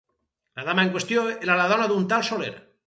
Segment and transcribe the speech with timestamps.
[0.59, 2.55] La dama en qüestió era la dona d'un tal Soler.